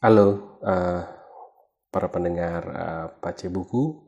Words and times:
Halo, 0.00 0.56
uh, 0.64 1.04
para 1.92 2.08
pendengar 2.08 2.64
uh, 2.72 3.06
Pace 3.20 3.52
Buku. 3.52 4.00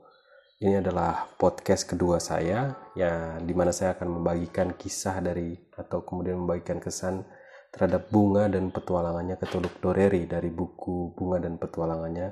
Ini 0.64 0.80
adalah 0.80 1.28
podcast 1.36 1.84
kedua 1.84 2.16
saya, 2.16 2.88
ya, 2.96 3.36
di 3.36 3.52
mana 3.52 3.76
saya 3.76 3.92
akan 3.92 4.08
membagikan 4.08 4.72
kisah 4.72 5.20
dari 5.20 5.52
atau 5.76 6.00
kemudian 6.00 6.40
membagikan 6.40 6.80
kesan 6.80 7.28
terhadap 7.68 8.08
bunga 8.08 8.48
dan 8.48 8.72
petualangannya 8.72 9.36
ke 9.36 9.44
Teluk 9.52 9.84
Doreri 9.84 10.24
dari 10.24 10.48
buku 10.48 11.12
Bunga 11.12 11.44
dan 11.44 11.60
Petualangannya 11.60 12.28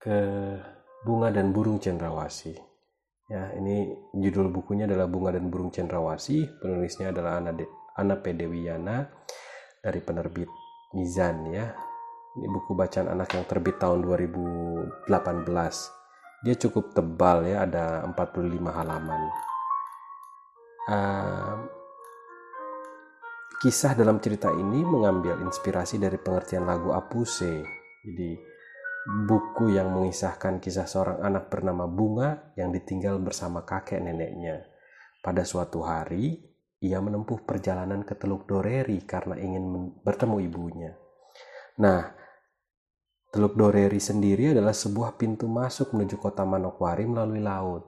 ke 0.00 0.16
Bunga 1.04 1.28
dan 1.36 1.52
Burung 1.52 1.84
Cendrawasi. 1.84 2.56
Ya, 3.28 3.52
ini 3.60 3.92
judul 4.16 4.48
bukunya 4.48 4.88
adalah 4.88 5.04
Bunga 5.04 5.36
dan 5.36 5.52
Burung 5.52 5.68
Cendrawasi. 5.68 6.64
Penulisnya 6.64 7.12
adalah 7.12 7.44
Ana, 7.44 7.52
De 7.52 7.68
Ana 8.00 8.16
Pedewiyana 8.16 9.04
dari 9.84 10.00
penerbit 10.00 10.48
Mizan 10.96 11.52
ya 11.52 11.83
ini 12.34 12.50
buku 12.50 12.74
bacaan 12.74 13.14
anak 13.14 13.38
yang 13.38 13.46
terbit 13.46 13.78
tahun 13.78 14.02
2018. 14.02 15.06
Dia 16.44 16.54
cukup 16.58 16.90
tebal 16.90 17.46
ya, 17.46 17.62
ada 17.62 18.02
45 18.10 18.74
halaman. 18.74 19.22
Uh, 20.84 21.56
kisah 23.62 23.96
dalam 23.96 24.20
cerita 24.20 24.52
ini 24.52 24.82
mengambil 24.82 25.40
inspirasi 25.46 25.96
dari 25.96 26.18
pengertian 26.18 26.66
lagu 26.66 26.90
Apuse. 26.90 27.64
Jadi 28.04 28.36
buku 29.24 29.72
yang 29.72 29.94
mengisahkan 29.94 30.58
kisah 30.58 30.90
seorang 30.90 31.22
anak 31.22 31.48
bernama 31.48 31.86
Bunga 31.86 32.52
yang 32.58 32.74
ditinggal 32.74 33.22
bersama 33.22 33.62
kakek 33.62 34.02
neneknya. 34.02 34.68
Pada 35.24 35.46
suatu 35.46 35.86
hari, 35.86 36.36
ia 36.84 37.00
menempuh 37.00 37.46
perjalanan 37.48 38.04
ke 38.04 38.12
Teluk 38.18 38.44
Doreri 38.44 39.00
karena 39.08 39.40
ingin 39.40 39.96
bertemu 40.04 40.36
ibunya. 40.44 40.92
Nah, 41.80 42.23
Teluk 43.34 43.58
Doreri 43.58 43.98
sendiri 43.98 44.54
adalah 44.54 44.70
sebuah 44.70 45.18
pintu 45.18 45.50
masuk 45.50 45.90
menuju 45.90 46.22
kota 46.22 46.46
Manokwari 46.46 47.02
melalui 47.02 47.42
laut. 47.42 47.82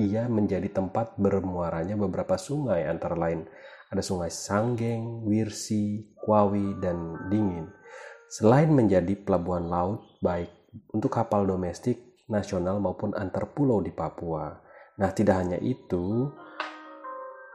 Ia 0.00 0.24
menjadi 0.24 0.72
tempat 0.72 1.20
bermuaranya 1.20 2.00
beberapa 2.00 2.40
sungai 2.40 2.88
antara 2.88 3.12
lain 3.12 3.44
ada 3.92 4.00
sungai 4.00 4.32
Sanggeng, 4.32 5.20
Wirsi, 5.28 6.16
Kwawi, 6.16 6.80
dan 6.80 7.28
Dingin. 7.28 7.68
Selain 8.32 8.72
menjadi 8.72 9.12
pelabuhan 9.20 9.68
laut 9.68 10.00
baik 10.24 10.48
untuk 10.96 11.12
kapal 11.12 11.44
domestik, 11.44 12.24
nasional 12.32 12.80
maupun 12.80 13.12
antar 13.20 13.52
pulau 13.52 13.84
di 13.84 13.92
Papua. 13.92 14.48
Nah, 14.96 15.12
tidak 15.12 15.44
hanya 15.44 15.60
itu, 15.60 16.32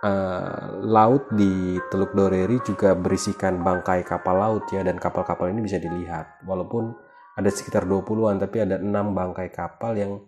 uh, 0.04 0.80
laut 0.84 1.28
di 1.34 1.76
Teluk 1.92 2.16
Doreri 2.16 2.60
juga 2.64 2.96
berisikan 2.96 3.60
bangkai 3.60 4.04
kapal 4.08 4.36
laut 4.40 4.66
ya 4.72 4.84
dan 4.84 4.96
kapal-kapal 4.96 5.52
ini 5.52 5.64
bisa 5.64 5.80
dilihat. 5.80 6.44
Walaupun 6.48 6.96
ada 7.36 7.50
sekitar 7.52 7.88
20-an 7.88 8.40
tapi 8.40 8.64
ada 8.64 8.80
enam 8.80 9.16
bangkai 9.16 9.52
kapal 9.52 9.96
yang 9.96 10.20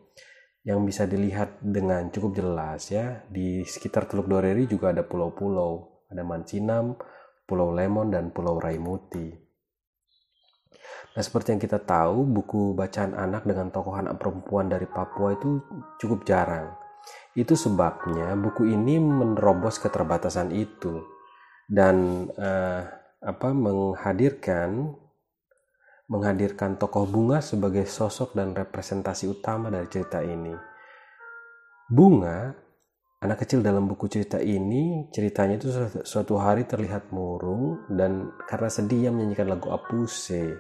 yang 0.62 0.86
bisa 0.86 1.10
dilihat 1.10 1.58
dengan 1.64 2.12
cukup 2.12 2.38
jelas 2.38 2.92
ya. 2.92 3.24
Di 3.28 3.64
sekitar 3.66 4.06
Teluk 4.08 4.30
Doreri 4.30 4.68
juga 4.68 4.92
ada 4.94 5.04
pulau-pulau. 5.04 6.04
Ada 6.12 6.28
Mancinam, 6.28 7.00
Pulau 7.48 7.72
Lemon 7.72 8.12
dan 8.12 8.36
Pulau 8.36 8.60
Raimuti. 8.60 9.32
Nah 11.12 11.24
seperti 11.24 11.56
yang 11.56 11.62
kita 11.64 11.80
tahu 11.84 12.24
buku 12.24 12.76
bacaan 12.76 13.16
anak 13.16 13.48
dengan 13.48 13.72
tokoh 13.72 13.96
anak 13.96 14.20
perempuan 14.20 14.72
dari 14.72 14.88
Papua 14.88 15.36
itu 15.36 15.60
cukup 16.00 16.24
jarang 16.24 16.81
itu 17.36 17.56
sebabnya 17.56 18.36
buku 18.36 18.68
ini 18.68 19.00
menerobos 19.00 19.80
keterbatasan 19.80 20.52
itu 20.52 21.00
dan 21.72 22.28
uh, 22.36 22.84
apa 23.22 23.50
menghadirkan 23.56 24.98
menghadirkan 26.12 26.76
tokoh 26.76 27.08
bunga 27.08 27.40
sebagai 27.40 27.88
sosok 27.88 28.36
dan 28.36 28.52
representasi 28.52 29.32
utama 29.32 29.72
dari 29.72 29.88
cerita 29.88 30.20
ini. 30.20 30.52
Bunga, 31.88 32.52
anak 33.24 33.48
kecil 33.48 33.64
dalam 33.64 33.88
buku 33.88 34.12
cerita 34.12 34.44
ini, 34.44 35.08
ceritanya 35.16 35.56
itu 35.56 35.72
suatu 36.04 36.36
hari 36.36 36.68
terlihat 36.68 37.16
murung 37.16 37.88
dan 37.88 38.36
karena 38.44 38.68
sedih 38.68 39.08
ia 39.08 39.12
menyanyikan 39.16 39.48
lagu 39.56 39.72
Apuse. 39.72 40.60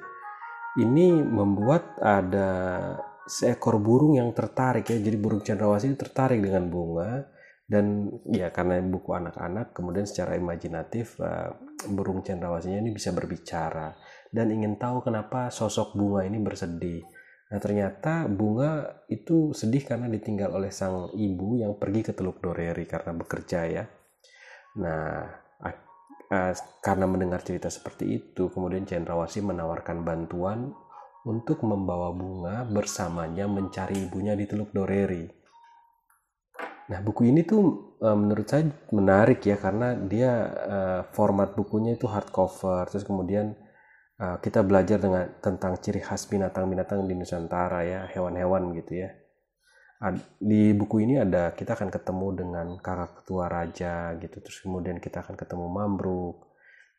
Ini 0.79 1.19
membuat 1.19 1.99
ada 1.99 2.95
seekor 3.31 3.79
burung 3.79 4.19
yang 4.19 4.35
tertarik 4.35 4.91
ya. 4.91 4.99
Jadi 4.99 5.15
burung 5.15 5.39
cendrawasih 5.39 5.95
tertarik 5.95 6.43
dengan 6.43 6.67
bunga. 6.67 7.31
Dan 7.63 8.11
ya 8.27 8.51
karena 8.51 8.83
buku 8.83 9.15
anak-anak 9.15 9.71
kemudian 9.71 10.03
secara 10.03 10.35
imajinatif 10.35 11.15
uh, 11.23 11.55
burung 11.87 12.19
cendrawasihnya 12.19 12.83
ini 12.83 12.91
bisa 12.91 13.15
berbicara. 13.15 13.95
Dan 14.27 14.51
ingin 14.51 14.75
tahu 14.75 15.07
kenapa 15.07 15.47
sosok 15.47 15.95
bunga 15.95 16.27
ini 16.27 16.43
bersedih. 16.43 16.99
Nah 17.47 17.59
ternyata 17.63 18.27
bunga 18.27 19.03
itu 19.07 19.55
sedih 19.55 19.87
karena 19.87 20.11
ditinggal 20.11 20.51
oleh 20.51 20.71
sang 20.71 21.15
ibu 21.15 21.55
yang 21.55 21.79
pergi 21.79 22.11
ke 22.11 22.11
Teluk 22.11 22.43
Doreri 22.43 22.83
karena 22.83 23.15
bekerja 23.15 23.59
ya. 23.71 23.83
Nah 24.83 25.31
uh, 26.31 26.55
karena 26.79 27.05
mendengar 27.07 27.43
cerita 27.43 27.67
seperti 27.67 28.19
itu 28.19 28.47
kemudian 28.51 28.87
cendrawasih 28.87 29.43
menawarkan 29.43 30.07
bantuan 30.07 30.71
untuk 31.25 31.61
membawa 31.61 32.09
bunga 32.09 32.65
bersamanya 32.65 33.45
mencari 33.45 34.09
ibunya 34.09 34.33
di 34.33 34.49
Teluk 34.49 34.73
Doreri. 34.73 35.29
Nah, 36.89 36.99
buku 36.99 37.29
ini 37.29 37.45
tuh 37.45 37.95
uh, 38.01 38.17
menurut 38.17 38.47
saya 38.49 38.67
menarik 38.91 39.39
ya 39.45 39.55
karena 39.55 39.95
dia 39.95 40.31
uh, 40.49 41.01
format 41.13 41.55
bukunya 41.55 41.95
itu 41.95 42.09
hardcover, 42.09 42.89
terus 42.89 43.07
kemudian 43.07 43.55
uh, 44.19 44.41
kita 44.43 44.59
belajar 44.65 44.99
dengan 44.99 45.29
tentang 45.39 45.79
ciri 45.79 46.03
khas 46.03 46.27
binatang-binatang 46.27 47.07
di 47.07 47.13
Nusantara 47.15 47.85
ya, 47.85 48.09
hewan-hewan 48.11 48.75
gitu 48.75 49.07
ya. 49.07 49.09
Di 50.41 50.73
buku 50.73 51.05
ini 51.05 51.21
ada 51.21 51.53
kita 51.53 51.77
akan 51.77 51.93
ketemu 51.93 52.27
dengan 52.33 52.67
kakak 52.81 53.21
ketua 53.21 53.45
raja 53.45 54.17
gitu, 54.17 54.41
terus 54.41 54.57
kemudian 54.65 54.97
kita 54.97 55.21
akan 55.21 55.37
ketemu 55.37 55.69
mambruk, 55.69 56.51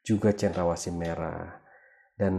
juga 0.06 0.30
cendrawasih 0.30 0.94
merah 0.94 1.58
dan 2.14 2.34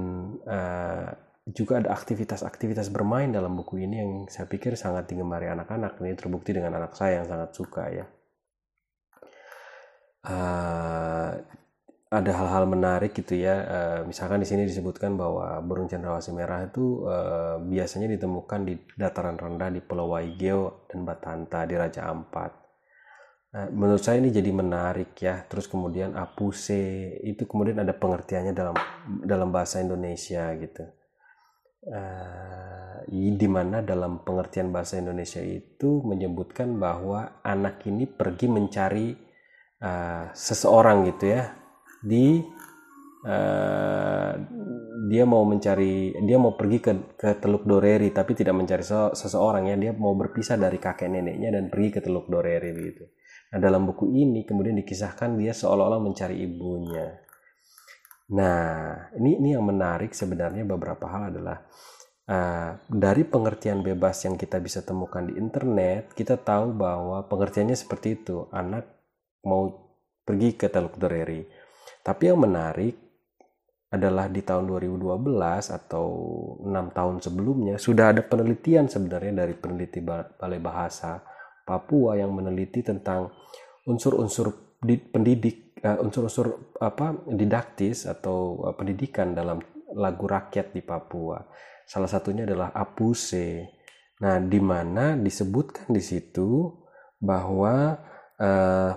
uh, 0.47 1.11
juga 1.43 1.83
ada 1.83 1.91
aktivitas-aktivitas 1.91 2.87
bermain 2.87 3.27
dalam 3.27 3.59
buku 3.59 3.83
ini 3.83 3.95
yang 3.99 4.11
saya 4.31 4.47
pikir 4.47 4.79
sangat 4.79 5.11
digemari 5.11 5.51
anak-anak. 5.51 5.99
Ini 5.99 6.15
terbukti 6.15 6.55
dengan 6.55 6.79
anak 6.79 6.95
saya 6.95 7.19
yang 7.19 7.27
sangat 7.27 7.51
suka 7.51 7.83
ya. 7.91 8.05
Uh, 10.23 11.35
ada 12.07 12.31
hal-hal 12.31 12.63
menarik 12.63 13.11
gitu 13.11 13.35
ya. 13.35 13.55
Uh, 13.59 13.99
misalkan 14.07 14.39
di 14.39 14.47
sini 14.47 14.63
disebutkan 14.63 15.19
bahwa 15.19 15.59
burung 15.59 15.91
cendrawasih 15.91 16.31
merah 16.31 16.63
itu 16.63 17.03
uh, 17.03 17.59
biasanya 17.59 18.07
ditemukan 18.15 18.59
di 18.63 18.79
dataran 18.95 19.35
rendah 19.35 19.67
di 19.67 19.83
Pulau 19.83 20.15
Waigeo 20.15 20.87
dan 20.87 21.03
Batanta 21.03 21.67
di 21.67 21.75
Raja 21.75 22.07
Ampat. 22.07 22.63
Menurut 23.53 24.01
saya 24.01 24.17
ini 24.17 24.33
jadi 24.33 24.49
menarik 24.49 25.13
ya. 25.21 25.45
Terus 25.45 25.69
kemudian 25.69 26.17
apuse 26.17 27.13
itu 27.21 27.45
kemudian 27.45 27.77
ada 27.85 27.93
pengertiannya 27.93 28.49
dalam 28.49 28.73
dalam 29.21 29.53
bahasa 29.53 29.77
Indonesia 29.77 30.49
gitu 30.57 31.02
uh, 31.87 33.03
di 33.11 33.47
mana 33.51 33.83
dalam 33.83 34.23
pengertian 34.23 34.71
bahasa 34.71 34.99
Indonesia 34.99 35.43
itu 35.43 36.01
menyebutkan 36.03 36.79
bahwa 36.79 37.43
anak 37.43 37.83
ini 37.87 38.07
pergi 38.07 38.47
mencari 38.47 39.11
uh, 39.83 40.31
seseorang 40.31 41.11
gitu 41.11 41.25
ya 41.27 41.43
di 42.03 42.39
uh, 43.27 44.31
dia 45.03 45.23
mau 45.27 45.43
mencari 45.43 46.15
dia 46.23 46.37
mau 46.39 46.55
pergi 46.55 46.79
ke, 46.79 46.91
ke 47.19 47.29
Teluk 47.43 47.67
Doreri 47.67 48.09
tapi 48.15 48.31
tidak 48.35 48.55
mencari 48.55 48.83
seseorang 49.13 49.67
ya 49.67 49.75
dia 49.75 49.91
mau 49.91 50.15
berpisah 50.15 50.55
dari 50.55 50.79
kakek 50.79 51.11
neneknya 51.11 51.59
dan 51.59 51.67
pergi 51.67 51.89
ke 51.91 51.99
Teluk 51.99 52.31
Doreri 52.31 52.71
gitu. 52.71 53.03
Nah 53.53 53.59
dalam 53.59 53.85
buku 53.85 54.09
ini 54.09 54.47
kemudian 54.47 54.79
dikisahkan 54.79 55.37
dia 55.37 55.51
seolah-olah 55.53 56.01
mencari 56.01 56.39
ibunya. 56.41 57.19
Nah, 58.33 59.13
ini 59.19 59.37
ini 59.37 59.49
yang 59.53 59.65
menarik 59.65 60.11
sebenarnya 60.17 60.65
beberapa 60.65 61.05
hal 61.05 61.29
adalah 61.29 61.61
uh, 62.25 62.71
dari 62.89 63.23
pengertian 63.23 63.85
bebas 63.85 64.25
yang 64.25 64.35
kita 64.35 64.57
bisa 64.57 64.81
temukan 64.81 65.21
di 65.21 65.37
internet, 65.37 66.17
kita 66.17 66.41
tahu 66.41 66.73
bahwa 66.73 67.25
pengertiannya 67.29 67.77
seperti 67.77 68.23
itu. 68.23 68.49
Anak 68.49 68.89
mau 69.45 69.69
pergi 70.25 70.57
ke 70.57 70.71
Teluk 70.71 70.97
Doreri. 70.97 71.45
Tapi 72.01 72.23
yang 72.31 72.41
menarik 72.41 72.95
adalah 73.93 74.25
di 74.25 74.41
tahun 74.41 74.65
2012 74.65 75.21
atau 75.69 76.07
enam 76.65 76.89
tahun 76.89 77.21
sebelumnya 77.21 77.77
sudah 77.77 78.09
ada 78.09 78.25
penelitian 78.25 78.89
sebenarnya 78.89 79.45
dari 79.45 79.53
peneliti 79.53 80.01
Balai 80.01 80.57
Bahasa 80.57 81.21
Papua 81.61 82.17
yang 82.17 82.33
meneliti 82.33 82.81
tentang 82.81 83.29
unsur-unsur 83.85 84.79
pendidik 84.81 85.72
unsur-unsur 85.83 86.79
apa 86.79 87.27
didaktis 87.27 88.07
atau 88.07 88.63
uh, 88.63 88.71
pendidikan 88.71 89.35
dalam 89.35 89.59
lagu 89.99 90.25
rakyat 90.25 90.71
di 90.71 90.79
Papua. 90.79 91.43
Salah 91.83 92.07
satunya 92.07 92.47
adalah 92.47 92.71
Apuse. 92.71 93.67
Nah, 94.23 94.39
di 94.39 94.59
mana 94.63 95.19
disebutkan 95.19 95.91
di 95.91 95.99
situ 95.99 96.71
bahwa 97.19 97.99
uh, 98.39 98.93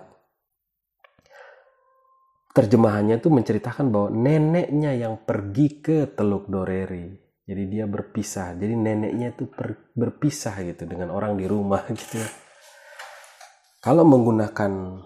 terjemahannya 2.55 3.19
itu 3.19 3.29
menceritakan 3.29 3.91
bahwa 3.91 4.09
neneknya 4.15 4.95
yang 4.95 5.27
pergi 5.27 5.83
ke 5.83 6.15
Teluk 6.15 6.47
Doreri. 6.47 7.11
Jadi 7.47 7.63
dia 7.67 7.85
berpisah. 7.91 8.55
Jadi 8.55 8.75
neneknya 8.79 9.35
itu 9.35 9.51
berpisah 9.95 10.55
gitu 10.63 10.87
dengan 10.87 11.11
orang 11.11 11.35
di 11.35 11.51
rumah 11.51 11.83
gitu. 11.99 12.23
Kalau 13.83 14.07
menggunakan 14.07 15.03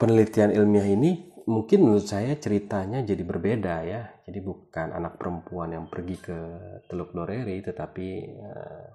penelitian 0.00 0.56
ilmiah 0.56 0.88
ini 0.88 1.30
mungkin 1.50 1.82
menurut 1.84 2.06
saya 2.06 2.36
ceritanya 2.36 3.02
jadi 3.04 3.22
berbeda 3.26 3.74
ya. 3.84 4.02
Jadi 4.24 4.38
bukan 4.40 4.94
anak 4.94 5.18
perempuan 5.18 5.74
yang 5.74 5.86
pergi 5.90 6.16
ke 6.22 6.38
Teluk 6.86 7.10
Doreri, 7.10 7.58
tetapi 7.60 8.08
uh, 8.30 8.86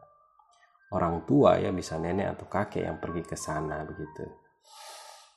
orang 0.96 1.28
tua 1.28 1.60
ya 1.60 1.76
bisa 1.76 2.00
nenek 2.00 2.40
atau 2.40 2.48
kakek 2.48 2.88
yang 2.88 2.98
pergi 3.04 3.24
ke 3.28 3.36
sana 3.36 3.84
begitu. 3.84 4.26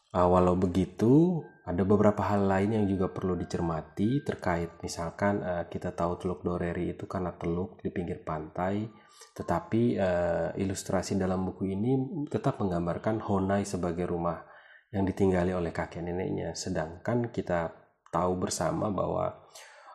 Uh, 0.08 0.24
walau 0.24 0.56
begitu, 0.56 1.44
ada 1.68 1.84
beberapa 1.84 2.24
hal 2.24 2.48
lain 2.48 2.80
yang 2.80 2.86
juga 2.88 3.12
perlu 3.12 3.36
dicermati 3.36 4.24
terkait 4.24 4.80
misalkan 4.80 5.44
uh, 5.44 5.68
kita 5.68 5.92
tahu 5.92 6.16
Teluk 6.16 6.40
Doreri 6.40 6.96
itu 6.96 7.04
karena 7.04 7.36
teluk 7.36 7.76
di 7.84 7.92
pinggir 7.92 8.24
pantai, 8.24 8.88
tetapi 9.36 10.00
uh, 10.00 10.48
ilustrasi 10.56 11.20
dalam 11.20 11.44
buku 11.44 11.68
ini 11.68 12.24
tetap 12.32 12.56
menggambarkan 12.56 13.20
Honai 13.20 13.68
sebagai 13.68 14.08
rumah 14.08 14.40
yang 14.88 15.04
ditinggali 15.04 15.52
oleh 15.52 15.72
kakek 15.72 16.00
neneknya. 16.00 16.56
Sedangkan 16.56 17.28
kita 17.28 17.72
tahu 18.08 18.48
bersama 18.48 18.88
bahwa 18.88 19.36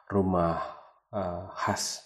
rumah 0.09 0.61
uh, 1.09 1.49
khas 1.57 2.05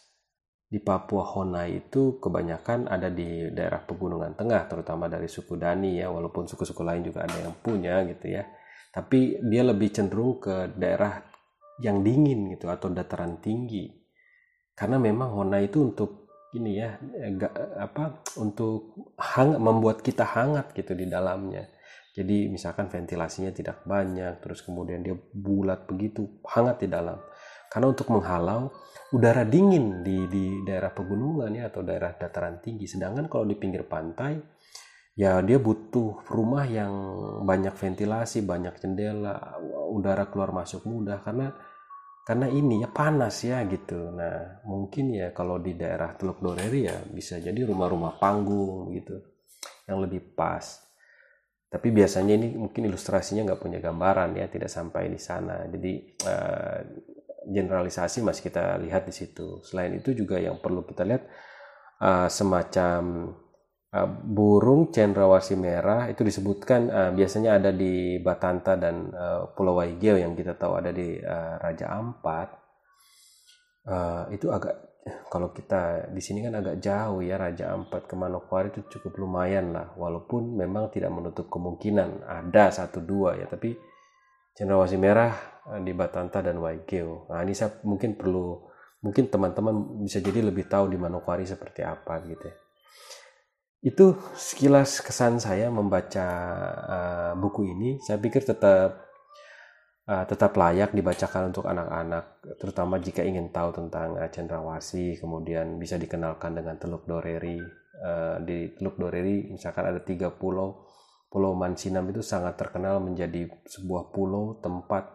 di 0.68 0.80
Papua 0.84 1.24
Honai 1.24 1.88
itu 1.88 2.20
kebanyakan 2.20 2.92
ada 2.92 3.08
di 3.08 3.48
daerah 3.52 3.80
pegunungan 3.84 4.36
tengah, 4.36 4.68
terutama 4.68 5.08
dari 5.08 5.28
suku 5.32 5.56
Dani 5.56 6.00
ya, 6.00 6.12
walaupun 6.12 6.48
suku-suku 6.48 6.84
lain 6.84 7.08
juga 7.08 7.24
ada 7.24 7.40
yang 7.40 7.56
punya 7.60 8.04
gitu 8.08 8.36
ya. 8.36 8.44
Tapi 8.92 9.44
dia 9.48 9.64
lebih 9.64 9.92
cenderung 9.92 10.40
ke 10.40 10.72
daerah 10.76 11.24
yang 11.84 12.04
dingin 12.04 12.52
gitu 12.56 12.68
atau 12.68 12.92
dataran 12.92 13.40
tinggi. 13.40 13.88
Karena 14.76 15.00
memang 15.00 15.36
Honai 15.36 15.68
itu 15.68 15.84
untuk 15.84 16.28
ini 16.56 16.80
ya, 16.80 16.96
gak, 17.36 17.54
apa 17.76 18.24
untuk 18.40 18.96
hangat 19.20 19.60
membuat 19.60 19.98
kita 20.00 20.24
hangat 20.24 20.72
gitu 20.72 20.96
di 20.96 21.06
dalamnya 21.08 21.77
jadi 22.18 22.50
misalkan 22.50 22.90
ventilasinya 22.90 23.54
tidak 23.54 23.86
banyak, 23.86 24.42
terus 24.42 24.66
kemudian 24.66 25.06
dia 25.06 25.14
bulat 25.14 25.86
begitu, 25.86 26.42
hangat 26.50 26.82
di 26.82 26.90
dalam. 26.90 27.22
Karena 27.70 27.94
untuk 27.94 28.10
menghalau 28.10 28.74
udara 29.14 29.46
dingin 29.46 30.02
di, 30.02 30.26
di 30.26 30.66
daerah 30.66 30.90
pegunungan 30.90 31.54
ya 31.54 31.70
atau 31.70 31.86
daerah 31.86 32.18
dataran 32.18 32.58
tinggi. 32.58 32.90
Sedangkan 32.90 33.30
kalau 33.30 33.46
di 33.46 33.54
pinggir 33.54 33.86
pantai, 33.86 34.34
ya 35.14 35.46
dia 35.46 35.62
butuh 35.62 36.26
rumah 36.34 36.66
yang 36.66 36.94
banyak 37.46 37.78
ventilasi, 37.78 38.42
banyak 38.42 38.82
jendela, 38.82 39.62
udara 39.94 40.26
keluar 40.34 40.50
masuk 40.50 40.90
mudah 40.90 41.22
karena 41.22 41.54
karena 42.26 42.50
ini 42.50 42.82
ya 42.82 42.90
panas 42.90 43.46
ya 43.46 43.62
gitu. 43.70 44.10
Nah 44.10 44.66
mungkin 44.66 45.14
ya 45.14 45.30
kalau 45.38 45.62
di 45.62 45.78
daerah 45.78 46.18
Teluk 46.18 46.42
Doreri 46.42 46.90
ya 46.90 46.98
bisa 47.14 47.38
jadi 47.38 47.62
rumah-rumah 47.62 48.18
panggung 48.18 48.90
gitu 48.98 49.22
yang 49.86 50.02
lebih 50.02 50.34
pas 50.34 50.87
tapi 51.68 51.92
biasanya 51.92 52.34
ini 52.40 52.56
mungkin 52.56 52.88
ilustrasinya 52.88 53.44
nggak 53.44 53.62
punya 53.62 53.80
gambaran 53.84 54.40
ya 54.40 54.48
tidak 54.48 54.72
sampai 54.72 55.12
di 55.12 55.20
sana. 55.20 55.68
Jadi 55.68 55.94
uh, 56.24 56.80
generalisasi 57.48 58.24
masih 58.24 58.48
kita 58.48 58.80
lihat 58.80 59.04
di 59.04 59.14
situ. 59.16 59.60
Selain 59.68 59.92
itu 59.96 60.16
juga 60.16 60.40
yang 60.40 60.60
perlu 60.64 60.88
kita 60.88 61.04
lihat 61.04 61.28
uh, 62.00 62.32
semacam 62.32 63.32
uh, 63.92 64.10
burung 64.24 64.96
cendrawasih 64.96 65.60
merah 65.60 66.08
itu 66.08 66.24
disebutkan 66.24 66.82
uh, 66.88 67.12
biasanya 67.12 67.60
ada 67.60 67.72
di 67.76 68.20
Batanta 68.24 68.80
dan 68.80 69.12
uh, 69.12 69.52
Pulau 69.52 69.80
Waigeo 69.80 70.16
yang 70.16 70.40
kita 70.40 70.56
tahu 70.56 70.80
ada 70.80 70.96
di 70.96 71.20
uh, 71.20 71.60
Raja 71.60 71.92
Ampat 72.00 72.67
uh, 73.88 74.28
itu 74.30 74.52
agak 74.52 74.88
kalau 75.32 75.56
kita 75.56 76.12
di 76.12 76.20
sini 76.20 76.44
kan 76.44 76.60
agak 76.60 76.84
jauh 76.84 77.24
ya 77.24 77.40
Raja 77.40 77.72
Ampat 77.72 78.12
ke 78.12 78.16
Manokwari 78.20 78.72
itu 78.76 78.84
cukup 78.92 79.24
lumayan 79.24 79.72
lah. 79.72 79.96
Walaupun 79.96 80.56
memang 80.56 80.92
tidak 80.92 81.12
menutup 81.16 81.48
kemungkinan 81.48 82.28
ada 82.28 82.70
satu 82.72 83.00
dua 83.00 83.40
ya. 83.40 83.48
Tapi 83.48 83.76
Cendrawasih 84.58 85.00
Merah 85.00 85.34
eh, 85.76 85.82
di 85.86 85.94
Batanta 85.96 86.44
dan 86.44 86.60
Waigeo. 86.60 87.30
Nah 87.32 87.40
ini 87.46 87.54
saya 87.56 87.78
mungkin 87.86 88.20
perlu 88.20 88.68
mungkin 89.00 89.30
teman-teman 89.30 90.04
bisa 90.04 90.20
jadi 90.20 90.42
lebih 90.42 90.66
tahu 90.66 90.90
di 90.92 90.98
Manokwari 90.98 91.46
seperti 91.46 91.86
apa 91.86 92.18
gitu 92.26 92.46
ya. 92.50 92.58
itu 93.78 94.18
sekilas 94.34 95.06
kesan 95.06 95.38
saya 95.38 95.70
membaca 95.70 96.28
uh, 96.82 97.32
buku 97.38 97.72
ini. 97.72 98.02
Saya 98.02 98.18
pikir 98.18 98.44
tetap 98.44 99.07
uh, 100.08 100.26
tetap 100.26 100.56
layak 100.56 100.96
dibacakan 100.96 101.52
untuk 101.52 101.68
anak-anak, 101.68 102.42
terutama 102.58 102.98
jika 102.98 103.22
ingin 103.22 103.52
tahu 103.52 103.76
tentang 103.76 104.16
uh, 104.16 104.32
cendrawasih, 104.32 105.20
kemudian 105.20 105.78
bisa 105.78 106.00
dikenalkan 106.00 106.56
dengan 106.56 106.80
Teluk 106.80 107.04
Doreri. 107.06 107.60
Uh, 107.98 108.38
di 108.46 108.72
Teluk 108.78 108.96
Doreri, 108.98 109.52
misalkan 109.52 109.86
ada 109.90 110.02
tiga 110.02 110.32
pulau, 110.32 110.88
Pulau 111.28 111.52
Mansinam 111.60 112.08
itu 112.08 112.24
sangat 112.24 112.56
terkenal 112.56 113.04
menjadi 113.04 113.52
sebuah 113.68 114.16
pulau 114.16 114.64
tempat 114.64 115.12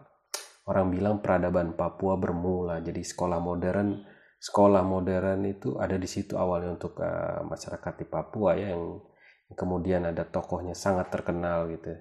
orang 0.68 0.92
bilang 0.92 1.16
peradaban 1.24 1.72
Papua 1.72 2.20
bermula. 2.20 2.84
Jadi 2.84 3.00
sekolah 3.00 3.40
modern, 3.40 4.04
sekolah 4.36 4.84
modern 4.84 5.48
itu 5.48 5.80
ada 5.80 5.96
di 5.96 6.04
situ 6.04 6.36
awalnya 6.36 6.76
untuk 6.76 7.00
uh, 7.00 7.40
masyarakat 7.48 7.92
di 7.96 8.06
Papua 8.06 8.60
ya 8.60 8.76
yang 8.76 9.00
kemudian 9.56 10.04
ada 10.04 10.24
tokohnya 10.28 10.76
sangat 10.76 11.12
terkenal 11.12 11.68
gitu 11.72 11.96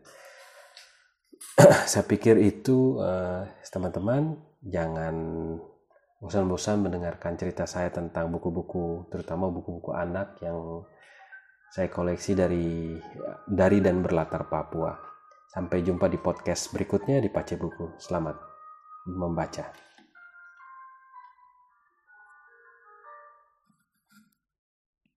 saya 1.92 2.04
pikir 2.06 2.38
itu 2.42 3.02
uh, 3.02 3.46
teman-teman 3.72 4.38
jangan 4.62 5.16
bosan-bosan 6.22 6.86
mendengarkan 6.86 7.34
cerita 7.34 7.66
saya 7.66 7.90
tentang 7.90 8.30
buku-buku 8.30 9.10
terutama 9.10 9.50
buku-buku 9.50 9.90
anak 9.98 10.38
yang 10.46 10.86
saya 11.72 11.88
koleksi 11.88 12.36
dari 12.36 13.00
dari 13.48 13.80
dan 13.80 14.04
berlatar 14.04 14.52
Papua. 14.52 14.92
Sampai 15.48 15.84
jumpa 15.84 16.08
di 16.08 16.20
podcast 16.20 16.72
berikutnya 16.72 17.20
di 17.20 17.28
Pace 17.28 17.56
Buku. 17.60 17.96
Selamat 18.00 18.40
membaca. 19.08 19.91